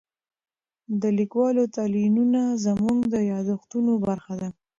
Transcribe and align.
د 1.01 1.03
لیکوالو 1.19 1.63
تلینونه 1.75 2.41
زموږ 2.65 2.97
د 3.13 3.15
یادښتونو 3.31 3.91
برخه 4.05 4.33
ده. 4.41 4.49